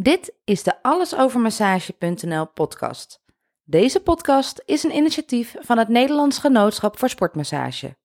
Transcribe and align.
Dit 0.00 0.34
is 0.44 0.62
de 0.62 0.82
allesovermassage.nl 0.82 2.46
podcast. 2.46 3.20
Deze 3.64 4.00
podcast 4.00 4.62
is 4.64 4.82
een 4.82 4.94
initiatief 4.94 5.54
van 5.58 5.78
het 5.78 5.88
Nederlands 5.88 6.38
Genootschap 6.38 6.98
voor 6.98 7.08
Sportmassage. 7.08 7.96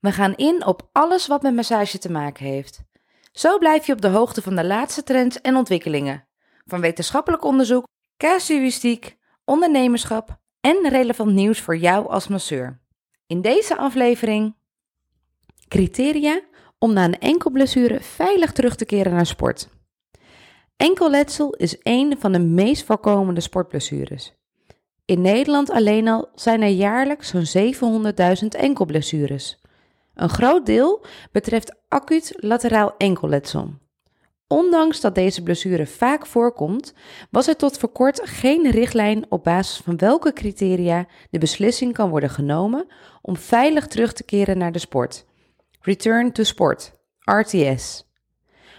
We 0.00 0.12
gaan 0.12 0.34
in 0.34 0.66
op 0.66 0.88
alles 0.92 1.26
wat 1.26 1.42
met 1.42 1.54
massage 1.54 1.98
te 1.98 2.10
maken 2.10 2.46
heeft. 2.46 2.82
Zo 3.32 3.58
blijf 3.58 3.86
je 3.86 3.92
op 3.92 4.00
de 4.00 4.08
hoogte 4.08 4.42
van 4.42 4.56
de 4.56 4.64
laatste 4.64 5.02
trends 5.02 5.40
en 5.40 5.56
ontwikkelingen. 5.56 6.28
Van 6.64 6.80
wetenschappelijk 6.80 7.44
onderzoek, 7.44 7.86
casuïstiek, 8.16 9.16
ondernemerschap 9.44 10.40
en 10.60 10.88
relevant 10.88 11.32
nieuws 11.32 11.60
voor 11.60 11.76
jou 11.76 12.08
als 12.08 12.28
masseur. 12.28 12.80
In 13.26 13.40
deze 13.40 13.76
aflevering 13.76 14.56
criteria 15.68 16.40
om 16.78 16.92
na 16.92 17.04
een 17.04 17.18
enkelblessure 17.18 18.00
veilig 18.00 18.52
terug 18.52 18.76
te 18.76 18.84
keren 18.84 19.12
naar 19.12 19.26
sport. 19.26 19.68
Enkelletsel 20.78 21.54
is 21.54 21.76
een 21.82 22.16
van 22.18 22.32
de 22.32 22.38
meest 22.38 22.84
voorkomende 22.84 23.40
sportblessures. 23.40 24.34
In 25.04 25.20
Nederland 25.20 25.70
alleen 25.70 26.08
al 26.08 26.28
zijn 26.34 26.62
er 26.62 26.68
jaarlijks 26.68 27.28
zo'n 27.28 27.74
700.000 28.42 28.46
enkelblessures. 28.48 29.60
Een 30.14 30.28
groot 30.28 30.66
deel 30.66 31.04
betreft 31.32 31.76
acuut 31.88 32.32
lateraal 32.36 32.94
enkelletsel. 32.96 33.74
Ondanks 34.46 35.00
dat 35.00 35.14
deze 35.14 35.42
blessure 35.42 35.86
vaak 35.86 36.26
voorkomt, 36.26 36.94
was 37.30 37.48
er 37.48 37.56
tot 37.56 37.78
voor 37.78 37.92
kort 37.92 38.20
geen 38.24 38.70
richtlijn 38.70 39.26
op 39.28 39.44
basis 39.44 39.76
van 39.76 39.96
welke 39.96 40.32
criteria 40.32 41.06
de 41.30 41.38
beslissing 41.38 41.92
kan 41.92 42.10
worden 42.10 42.30
genomen 42.30 42.86
om 43.22 43.36
veilig 43.36 43.86
terug 43.86 44.12
te 44.12 44.24
keren 44.24 44.58
naar 44.58 44.72
de 44.72 44.78
sport. 44.78 45.26
Return 45.80 46.32
to 46.32 46.42
Sport, 46.42 46.92
RTS. 47.24 48.07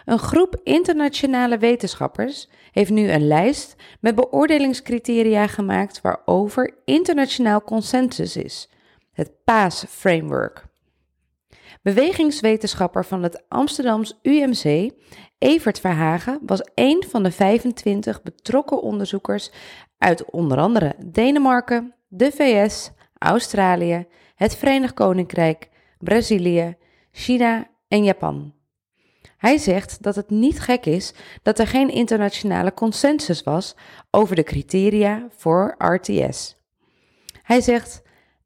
Een 0.09 0.19
groep 0.19 0.59
internationale 0.63 1.57
wetenschappers 1.57 2.49
heeft 2.71 2.89
nu 2.89 3.11
een 3.11 3.27
lijst 3.27 3.75
met 3.99 4.15
beoordelingscriteria 4.15 5.47
gemaakt 5.47 6.01
waarover 6.01 6.77
internationaal 6.85 7.63
consensus 7.63 8.35
is, 8.35 8.69
het 9.11 9.31
PAS-framework. 9.43 10.65
Bewegingswetenschapper 11.81 13.05
van 13.05 13.23
het 13.23 13.43
Amsterdams 13.49 14.19
UMC, 14.21 14.91
Evert 15.37 15.79
Verhagen, 15.79 16.39
was 16.45 16.69
een 16.75 17.03
van 17.07 17.23
de 17.23 17.31
25 17.31 18.21
betrokken 18.21 18.81
onderzoekers 18.81 19.51
uit 19.97 20.31
onder 20.31 20.57
andere 20.57 20.95
Denemarken, 21.05 21.95
de 22.07 22.31
VS, 22.31 22.91
Australië, 23.17 24.07
het 24.35 24.55
Verenigd 24.55 24.93
Koninkrijk, 24.93 25.69
Brazilië, 25.99 26.77
China 27.11 27.67
en 27.87 28.03
Japan. 28.03 28.58
Hij 29.39 29.57
zegt 29.57 30.03
dat 30.03 30.15
het 30.15 30.29
niet 30.29 30.59
gek 30.59 30.85
is 30.85 31.13
dat 31.41 31.59
er 31.59 31.67
geen 31.67 31.89
internationale 31.89 32.73
consensus 32.73 33.43
was 33.43 33.75
over 34.11 34.35
de 34.35 34.43
criteria 34.43 35.27
voor 35.29 35.75
RTS. 35.77 36.55
Hij 37.43 37.61
zegt: 37.61 38.01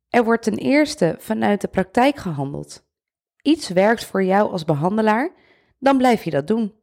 Er 0.10 0.24
wordt 0.24 0.44
ten 0.44 0.58
eerste 0.58 1.16
vanuit 1.20 1.62
de 1.62 1.68
praktijk 1.68 2.16
gehandeld. 2.16 2.86
Iets 3.42 3.70
werkt 3.70 4.06
voor 4.06 4.24
jou 4.24 4.52
als 4.52 4.66
behandelaar, 4.66 5.32
dan 5.80 5.98
blijf 5.98 6.24
je 6.24 6.32
dat 6.32 6.48
doen. 6.48 6.74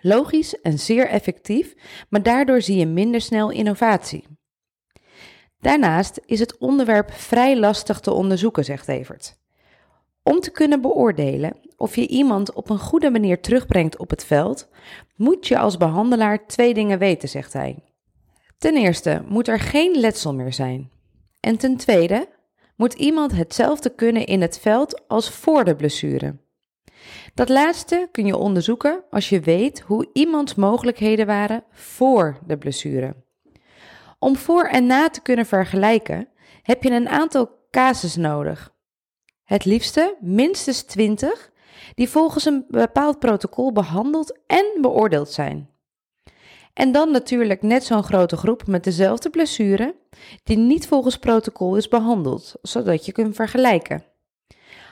Logisch 0.00 0.60
en 0.60 0.78
zeer 0.78 1.08
effectief, 1.08 1.74
maar 2.08 2.22
daardoor 2.22 2.62
zie 2.62 2.76
je 2.76 2.86
minder 2.86 3.20
snel 3.20 3.50
innovatie. 3.50 4.26
Daarnaast 5.58 6.20
is 6.26 6.40
het 6.40 6.58
onderwerp 6.58 7.10
vrij 7.10 7.58
lastig 7.58 8.00
te 8.00 8.12
onderzoeken, 8.12 8.64
zegt 8.64 8.88
Evert. 8.88 9.40
Om 10.22 10.40
te 10.40 10.50
kunnen 10.50 10.80
beoordelen 10.80 11.56
of 11.76 11.96
je 11.96 12.08
iemand 12.08 12.52
op 12.52 12.70
een 12.70 12.78
goede 12.78 13.10
manier 13.10 13.40
terugbrengt 13.40 13.98
op 13.98 14.10
het 14.10 14.24
veld, 14.24 14.68
moet 15.16 15.46
je 15.46 15.58
als 15.58 15.76
behandelaar 15.76 16.46
twee 16.46 16.74
dingen 16.74 16.98
weten, 16.98 17.28
zegt 17.28 17.52
hij. 17.52 17.78
Ten 18.58 18.76
eerste 18.76 19.22
moet 19.28 19.48
er 19.48 19.60
geen 19.60 19.98
letsel 19.98 20.34
meer 20.34 20.52
zijn. 20.52 20.90
En 21.40 21.56
ten 21.56 21.76
tweede 21.76 22.28
moet 22.76 22.94
iemand 22.94 23.32
hetzelfde 23.32 23.94
kunnen 23.94 24.26
in 24.26 24.40
het 24.40 24.58
veld 24.58 25.08
als 25.08 25.30
voor 25.30 25.64
de 25.64 25.76
blessure. 25.76 26.36
Dat 27.34 27.48
laatste 27.48 28.08
kun 28.12 28.26
je 28.26 28.36
onderzoeken 28.36 29.04
als 29.10 29.28
je 29.28 29.40
weet 29.40 29.80
hoe 29.80 30.10
iemands 30.12 30.54
mogelijkheden 30.54 31.26
waren 31.26 31.64
voor 31.70 32.38
de 32.46 32.58
blessure. 32.58 33.14
Om 34.18 34.36
voor 34.36 34.64
en 34.64 34.86
na 34.86 35.08
te 35.08 35.22
kunnen 35.22 35.46
vergelijken 35.46 36.28
heb 36.62 36.82
je 36.82 36.90
een 36.90 37.08
aantal 37.08 37.50
casus 37.70 38.16
nodig 38.16 38.72
het 39.52 39.64
liefste 39.64 40.16
minstens 40.20 40.82
20, 40.82 41.50
die 41.94 42.08
volgens 42.08 42.44
een 42.44 42.64
bepaald 42.68 43.18
protocol 43.18 43.72
behandeld 43.72 44.38
en 44.46 44.64
beoordeeld 44.80 45.30
zijn. 45.30 45.68
En 46.72 46.92
dan 46.92 47.10
natuurlijk 47.10 47.62
net 47.62 47.84
zo'n 47.84 48.02
grote 48.02 48.36
groep 48.36 48.66
met 48.66 48.84
dezelfde 48.84 49.30
blessure, 49.30 49.94
die 50.44 50.56
niet 50.56 50.86
volgens 50.86 51.18
protocol 51.18 51.76
is 51.76 51.88
behandeld, 51.88 52.54
zodat 52.62 53.06
je 53.06 53.12
kunt 53.12 53.34
vergelijken. 53.34 54.04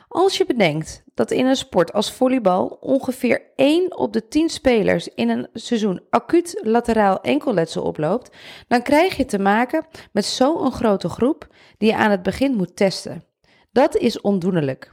Als 0.09 0.37
je 0.37 0.47
bedenkt 0.47 1.03
dat 1.15 1.31
in 1.31 1.47
een 1.47 1.56
sport 1.56 1.92
als 1.92 2.12
volleybal 2.12 2.78
ongeveer 2.81 3.42
1 3.56 3.98
op 3.98 4.12
de 4.12 4.28
10 4.28 4.48
spelers 4.48 5.09
in 5.09 5.28
een 5.28 5.48
seizoen 5.53 6.00
acuut 6.10 6.60
lateraal 6.62 7.21
enkelletsel 7.21 7.82
oploopt, 7.82 8.37
dan 8.69 8.82
krijg 8.82 9.16
je 9.16 9.25
te 9.25 9.38
maken 9.38 9.87
met 10.12 10.25
zo'n 10.25 10.72
grote 10.72 11.09
groep 11.09 11.47
die 11.78 11.88
je 11.88 11.97
aan 11.97 12.10
het 12.10 12.22
begin 12.22 12.54
moet 12.54 12.77
testen. 12.77 13.29
Dat 13.72 13.97
is 13.97 14.20
ondoenlijk. 14.20 14.91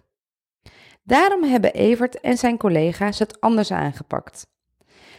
Daarom 1.03 1.43
hebben 1.43 1.73
Evert 1.73 2.19
en 2.19 2.38
zijn 2.38 2.57
collega's 2.57 3.19
het 3.19 3.41
anders 3.41 3.71
aangepakt. 3.71 4.47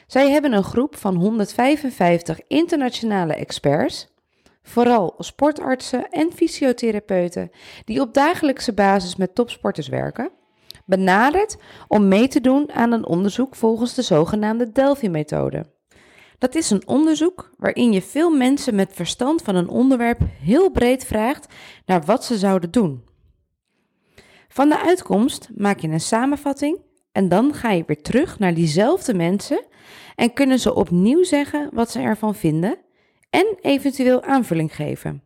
Zij 0.06 0.30
hebben 0.30 0.52
een 0.52 0.64
groep 0.64 0.96
van 0.96 1.14
155 1.14 2.40
internationale 2.46 3.34
experts, 3.34 4.08
vooral 4.62 5.14
sportartsen 5.18 6.10
en 6.10 6.32
fysiotherapeuten 6.32 7.50
die 7.84 8.00
op 8.00 8.14
dagelijkse 8.14 8.72
basis 8.72 9.16
met 9.16 9.34
topsporters 9.34 9.88
werken, 9.88 10.30
benaderd 10.84 11.56
om 11.88 12.08
mee 12.08 12.28
te 12.28 12.40
doen 12.40 12.72
aan 12.72 12.92
een 12.92 13.06
onderzoek 13.06 13.54
volgens 13.54 13.94
de 13.94 14.02
zogenaamde 14.02 14.72
Delphi-methode. 14.72 15.66
Dat 16.38 16.54
is 16.54 16.70
een 16.70 16.86
onderzoek 16.86 17.50
waarin 17.56 17.92
je 17.92 18.02
veel 18.02 18.30
mensen 18.30 18.74
met 18.74 18.92
verstand 18.92 19.42
van 19.42 19.54
een 19.54 19.68
onderwerp 19.68 20.20
heel 20.42 20.70
breed 20.70 21.04
vraagt 21.04 21.46
naar 21.86 22.04
wat 22.04 22.24
ze 22.24 22.38
zouden 22.38 22.70
doen. 22.70 23.07
Van 24.58 24.68
de 24.68 24.80
uitkomst 24.80 25.48
maak 25.54 25.78
je 25.78 25.88
een 25.88 26.00
samenvatting 26.00 26.80
en 27.12 27.28
dan 27.28 27.54
ga 27.54 27.70
je 27.70 27.84
weer 27.86 28.02
terug 28.02 28.38
naar 28.38 28.54
diezelfde 28.54 29.14
mensen 29.14 29.64
en 30.14 30.32
kunnen 30.32 30.58
ze 30.58 30.74
opnieuw 30.74 31.24
zeggen 31.24 31.70
wat 31.72 31.90
ze 31.90 32.00
ervan 32.00 32.34
vinden 32.34 32.78
en 33.30 33.58
eventueel 33.60 34.22
aanvulling 34.22 34.74
geven. 34.74 35.22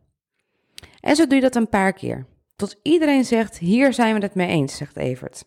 En 0.99 1.15
zo 1.15 1.27
doe 1.27 1.35
je 1.35 1.41
dat 1.41 1.55
een 1.55 1.69
paar 1.69 1.93
keer, 1.93 2.25
tot 2.55 2.79
iedereen 2.81 3.25
zegt: 3.25 3.57
Hier 3.57 3.93
zijn 3.93 4.15
we 4.15 4.21
het 4.21 4.35
mee 4.35 4.47
eens, 4.47 4.77
zegt 4.77 4.97
Evert. 4.97 5.45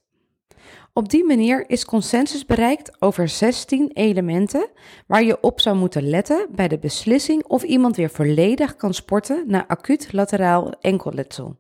Op 0.92 1.08
die 1.08 1.24
manier 1.24 1.70
is 1.70 1.84
consensus 1.84 2.46
bereikt 2.46 3.02
over 3.02 3.28
16 3.28 3.90
elementen 3.92 4.68
waar 5.06 5.22
je 5.22 5.40
op 5.40 5.60
zou 5.60 5.76
moeten 5.76 6.08
letten 6.08 6.46
bij 6.50 6.68
de 6.68 6.78
beslissing 6.78 7.44
of 7.44 7.62
iemand 7.62 7.96
weer 7.96 8.10
volledig 8.10 8.76
kan 8.76 8.94
sporten 8.94 9.44
na 9.46 9.66
acuut 9.66 10.12
lateraal 10.12 10.72
enkelletsel. 10.80 11.56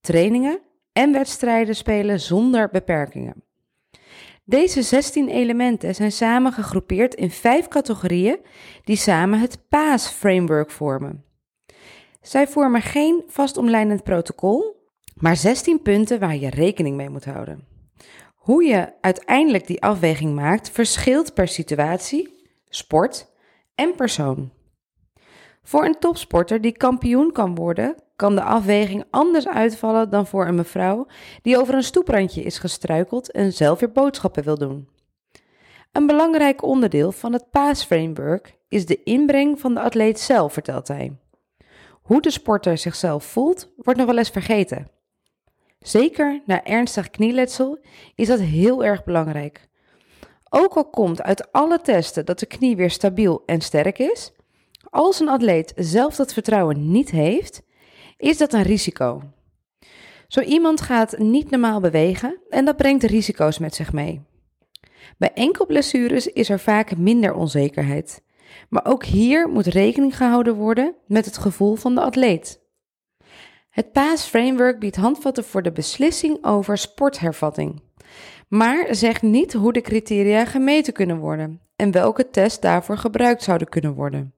Trainingen, 0.00 0.60
en 0.96 1.12
wedstrijden 1.12 1.76
spelen 1.76 2.20
zonder 2.20 2.68
beperkingen. 2.68 3.42
Deze 4.44 4.82
16 4.82 5.28
elementen 5.28 5.94
zijn 5.94 6.12
samen 6.12 6.52
gegroepeerd 6.52 7.14
in 7.14 7.30
vijf 7.30 7.68
categorieën 7.68 8.38
die 8.84 8.96
samen 8.96 9.40
het 9.40 9.58
PAAS-framework 9.68 10.70
vormen. 10.70 11.24
Zij 12.20 12.48
vormen 12.48 12.82
geen 12.82 13.24
vastomlijnend 13.26 14.02
protocol, 14.02 14.88
maar 15.14 15.36
16 15.36 15.82
punten 15.82 16.20
waar 16.20 16.36
je 16.36 16.50
rekening 16.50 16.96
mee 16.96 17.10
moet 17.10 17.24
houden. 17.24 17.66
Hoe 18.34 18.64
je 18.64 18.92
uiteindelijk 19.00 19.66
die 19.66 19.82
afweging 19.82 20.34
maakt 20.34 20.70
verschilt 20.70 21.34
per 21.34 21.48
situatie, 21.48 22.46
sport 22.68 23.26
en 23.74 23.94
persoon. 23.94 24.50
Voor 25.62 25.84
een 25.84 25.98
topsporter 25.98 26.60
die 26.60 26.76
kampioen 26.76 27.32
kan 27.32 27.54
worden, 27.54 27.94
kan 28.16 28.34
de 28.34 28.42
afweging 28.42 29.04
anders 29.10 29.48
uitvallen 29.48 30.10
dan 30.10 30.26
voor 30.26 30.46
een 30.46 30.54
mevrouw 30.54 31.06
die 31.42 31.58
over 31.58 31.74
een 31.74 31.82
stoeprandje 31.82 32.42
is 32.42 32.58
gestruikeld 32.58 33.30
en 33.30 33.52
zelf 33.52 33.80
weer 33.80 33.92
boodschappen 33.92 34.44
wil 34.44 34.58
doen. 34.58 34.88
Een 35.92 36.06
belangrijk 36.06 36.62
onderdeel 36.62 37.12
van 37.12 37.32
het 37.32 37.50
PAAS-framework 37.50 38.58
is 38.68 38.86
de 38.86 39.02
inbreng 39.02 39.60
van 39.60 39.74
de 39.74 39.80
atleet 39.80 40.20
zelf, 40.20 40.52
vertelt 40.52 40.88
hij. 40.88 41.16
Hoe 42.02 42.20
de 42.20 42.30
sporter 42.30 42.78
zichzelf 42.78 43.24
voelt, 43.24 43.72
wordt 43.76 43.98
nog 43.98 44.08
wel 44.08 44.18
eens 44.18 44.30
vergeten. 44.30 44.90
Zeker 45.78 46.42
na 46.46 46.64
ernstig 46.64 47.10
knieletsel 47.10 47.78
is 48.14 48.28
dat 48.28 48.40
heel 48.40 48.84
erg 48.84 49.04
belangrijk. 49.04 49.68
Ook 50.48 50.74
al 50.74 50.90
komt 50.90 51.22
uit 51.22 51.52
alle 51.52 51.80
testen 51.80 52.24
dat 52.24 52.38
de 52.38 52.46
knie 52.46 52.76
weer 52.76 52.90
stabiel 52.90 53.42
en 53.46 53.60
sterk 53.60 53.98
is, 53.98 54.32
als 54.90 55.20
een 55.20 55.28
atleet 55.28 55.72
zelf 55.76 56.16
dat 56.16 56.32
vertrouwen 56.32 56.90
niet 56.90 57.10
heeft, 57.10 57.62
is 58.16 58.38
dat 58.38 58.52
een 58.52 58.62
risico. 58.62 59.22
Zo 60.28 60.40
iemand 60.40 60.80
gaat 60.80 61.18
niet 61.18 61.50
normaal 61.50 61.80
bewegen 61.80 62.40
en 62.48 62.64
dat 62.64 62.76
brengt 62.76 63.02
risico's 63.02 63.58
met 63.58 63.74
zich 63.74 63.92
mee. 63.92 64.22
Bij 65.18 65.32
enkelblessures 65.32 66.26
is 66.26 66.48
er 66.48 66.60
vaak 66.60 66.96
minder 66.96 67.34
onzekerheid 67.34 68.24
Maar 68.68 68.86
ook 68.86 69.04
hier 69.04 69.48
moet 69.48 69.66
rekening 69.66 70.16
gehouden 70.16 70.54
worden 70.54 70.94
met 71.06 71.24
het 71.24 71.38
gevoel 71.38 71.74
van 71.74 71.94
de 71.94 72.00
atleet. 72.00 72.60
Het 73.70 73.92
PAS 73.92 74.22
Framework 74.22 74.78
biedt 74.78 74.96
handvatten 74.96 75.44
voor 75.44 75.62
de 75.62 75.72
beslissing 75.72 76.44
over 76.44 76.78
sporthervatting, 76.78 77.82
maar 78.48 78.86
zegt 78.90 79.22
niet 79.22 79.52
hoe 79.52 79.72
de 79.72 79.80
criteria 79.80 80.44
gemeten 80.44 80.92
kunnen 80.92 81.18
worden 81.18 81.60
en 81.76 81.90
welke 81.90 82.30
tests 82.30 82.60
daarvoor 82.60 82.98
gebruikt 82.98 83.42
zouden 83.42 83.68
kunnen 83.68 83.94
worden. 83.94 84.35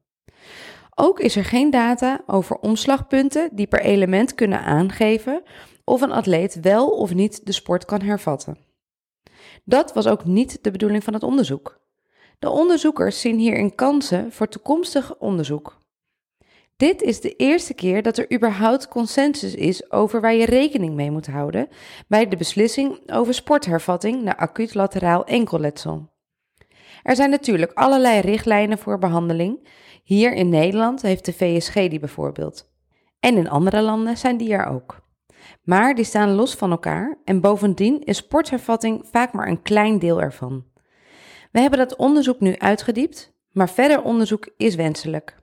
Ook 1.01 1.21
is 1.21 1.37
er 1.37 1.45
geen 1.45 1.71
data 1.71 2.21
over 2.27 2.57
omslagpunten 2.57 3.49
die 3.53 3.67
per 3.67 3.81
element 3.81 4.35
kunnen 4.35 4.61
aangeven 4.61 5.43
of 5.85 6.01
een 6.01 6.13
atleet 6.13 6.61
wel 6.61 6.89
of 6.89 7.15
niet 7.15 7.47
de 7.47 7.53
sport 7.53 7.85
kan 7.85 8.01
hervatten. 8.01 8.59
Dat 9.65 9.93
was 9.93 10.07
ook 10.07 10.25
niet 10.25 10.59
de 10.63 10.71
bedoeling 10.71 11.05
van 11.05 11.13
het 11.13 11.23
onderzoek. 11.23 11.81
De 12.39 12.51
onderzoekers 12.51 13.21
zien 13.21 13.39
hierin 13.39 13.75
kansen 13.75 14.33
voor 14.33 14.49
toekomstig 14.49 15.17
onderzoek. 15.19 15.79
Dit 16.77 17.03
is 17.03 17.21
de 17.21 17.37
eerste 17.37 17.75
keer 17.75 18.03
dat 18.03 18.19
er 18.19 18.33
überhaupt 18.33 18.89
consensus 18.89 19.55
is 19.55 19.91
over 19.91 20.21
waar 20.21 20.35
je 20.35 20.47
rekening 20.47 20.95
mee 20.95 21.11
moet 21.11 21.27
houden 21.27 21.69
bij 22.09 22.29
de 22.29 22.37
beslissing 22.37 23.13
over 23.13 23.35
sporthervatting 23.35 24.23
na 24.23 24.37
acuut 24.37 24.75
lateraal 24.75 25.25
enkelletsel. 25.25 26.09
Er 27.03 27.17
zijn 27.17 27.31
natuurlijk 27.31 27.73
allerlei 27.73 28.21
richtlijnen 28.21 28.79
voor 28.79 28.99
behandeling. 28.99 29.69
Hier 30.09 30.33
in 30.33 30.49
Nederland 30.49 31.03
heeft 31.03 31.25
de 31.25 31.33
VSG 31.33 31.75
die 31.75 31.99
bijvoorbeeld. 31.99 32.71
En 33.21 33.37
in 33.37 33.49
andere 33.49 33.83
landen 33.83 34.17
zijn 34.17 34.37
die 34.37 34.53
er 34.53 34.67
ook. 34.67 35.01
Maar 35.63 35.95
die 35.95 36.05
staan 36.05 36.35
los 36.35 36.55
van 36.55 36.71
elkaar 36.71 37.19
en 37.25 37.41
bovendien 37.41 38.05
is 38.05 38.17
sporthervatting 38.17 39.05
vaak 39.11 39.33
maar 39.33 39.49
een 39.49 39.63
klein 39.63 39.99
deel 39.99 40.21
ervan. 40.21 40.65
We 41.53 41.61
hebben 41.61 41.79
dat 41.79 41.97
onderzoek 41.97 42.41
nu 42.41 42.59
uitgediept, 42.59 43.33
maar 43.53 43.71
verder 43.71 44.03
onderzoek 44.03 44.49
is 44.57 44.75
wenselijk. 44.75 45.37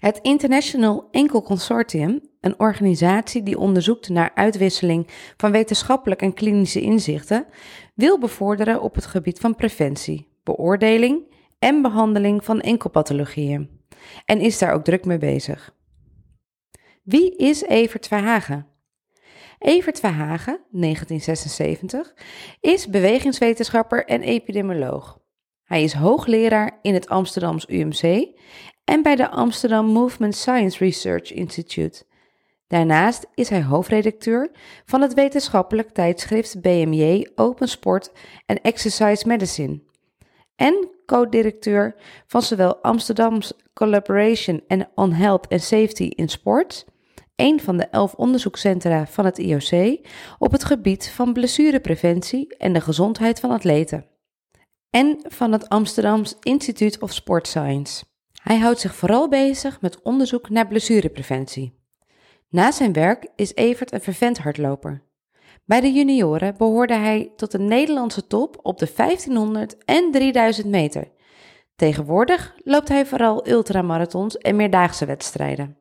Het 0.00 0.18
International 0.22 1.08
Enkel 1.10 1.42
Consortium, 1.42 2.20
een 2.40 2.60
organisatie 2.60 3.42
die 3.42 3.58
onderzoekt 3.58 4.08
naar 4.08 4.30
uitwisseling 4.34 5.06
van 5.36 5.52
wetenschappelijk 5.52 6.22
en 6.22 6.34
klinische 6.34 6.80
inzichten, 6.80 7.46
wil 7.94 8.18
bevorderen 8.18 8.82
op 8.82 8.94
het 8.94 9.06
gebied 9.06 9.38
van 9.38 9.54
preventie, 9.54 10.28
beoordeling 10.42 11.34
en 11.58 11.82
behandeling 11.82 12.44
van 12.44 12.60
enkelpathologieën 12.60 13.75
en 14.24 14.40
is 14.40 14.58
daar 14.58 14.72
ook 14.72 14.84
druk 14.84 15.04
mee 15.04 15.18
bezig. 15.18 15.74
Wie 17.02 17.36
is 17.36 17.62
Evert 17.62 18.06
Verhagen? 18.06 18.66
Evert 19.58 20.00
Verhagen, 20.00 20.60
1976, 20.70 22.14
is 22.60 22.88
bewegingswetenschapper 22.88 24.04
en 24.04 24.22
epidemioloog. 24.22 25.18
Hij 25.64 25.82
is 25.82 25.92
hoogleraar 25.92 26.78
in 26.82 26.94
het 26.94 27.08
Amsterdams 27.08 27.68
UMC 27.68 28.28
en 28.84 29.02
bij 29.02 29.16
de 29.16 29.28
Amsterdam 29.28 29.86
Movement 29.86 30.34
Science 30.34 30.78
Research 30.78 31.32
Institute. 31.32 32.04
Daarnaast 32.66 33.26
is 33.34 33.48
hij 33.48 33.62
hoofdredacteur 33.62 34.50
van 34.84 35.00
het 35.00 35.14
wetenschappelijk 35.14 35.88
tijdschrift 35.88 36.60
BMJ 36.60 37.28
Open 37.34 37.68
Sport 37.68 38.12
en 38.46 38.60
Exercise 38.60 39.26
Medicine 39.26 39.80
en 40.56 40.90
co-directeur 41.06 41.94
van 42.26 42.42
zowel 42.42 42.76
Amsterdam's 42.76 43.52
Collaboration 43.74 44.62
on 44.94 45.12
Health 45.12 45.48
and 45.48 45.62
Safety 45.62 46.04
in 46.04 46.28
Sport, 46.28 46.84
een 47.36 47.60
van 47.60 47.76
de 47.76 47.86
elf 47.86 48.14
onderzoekscentra 48.14 49.06
van 49.06 49.24
het 49.24 49.38
IOC 49.38 49.98
op 50.38 50.52
het 50.52 50.64
gebied 50.64 51.08
van 51.08 51.32
blessurepreventie 51.32 52.56
en 52.56 52.72
de 52.72 52.80
gezondheid 52.80 53.40
van 53.40 53.50
atleten, 53.50 54.06
en 54.90 55.18
van 55.22 55.52
het 55.52 55.68
Amsterdams 55.68 56.36
Institute 56.40 57.00
of 57.00 57.12
Sport 57.12 57.46
Science. 57.46 58.04
Hij 58.42 58.58
houdt 58.58 58.80
zich 58.80 58.94
vooral 58.94 59.28
bezig 59.28 59.80
met 59.80 60.02
onderzoek 60.02 60.50
naar 60.50 60.66
blessurepreventie. 60.66 61.74
Na 62.48 62.72
zijn 62.72 62.92
werk 62.92 63.28
is 63.36 63.54
Evert 63.54 63.92
een 63.92 64.00
vervent 64.00 64.38
hardloper. 64.38 65.05
Bij 65.66 65.80
de 65.80 65.92
junioren 65.92 66.56
behoorde 66.56 66.94
hij 66.94 67.32
tot 67.36 67.50
de 67.50 67.58
Nederlandse 67.58 68.26
top 68.26 68.58
op 68.62 68.78
de 68.78 68.92
1500 68.96 69.84
en 69.84 70.10
3000 70.10 70.66
meter. 70.66 71.12
Tegenwoordig 71.76 72.54
loopt 72.64 72.88
hij 72.88 73.06
vooral 73.06 73.48
ultramarathons 73.48 74.38
en 74.38 74.56
meerdaagse 74.56 75.06
wedstrijden. 75.06 75.78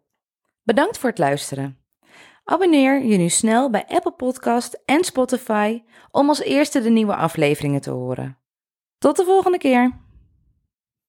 Bedankt 0.64 0.98
voor 0.98 1.10
het 1.10 1.20
luisteren. 1.20 1.78
Abonneer 2.44 3.04
je 3.04 3.18
nu 3.18 3.30
snel 3.30 3.70
bij 3.70 3.86
Apple 3.88 4.12
Podcast 4.12 4.82
en 4.86 5.04
Spotify 5.04 5.82
om 6.12 6.30
als 6.30 6.42
eerste 6.42 6.82
de 6.82 6.90
nieuwe 6.90 7.16
afleveringen 7.16 7.82
te 7.82 7.92
horen. 7.92 8.38
Tot 8.98 9.18
de 9.18 9.24
volgende 9.24 9.58
keer. 9.58 10.05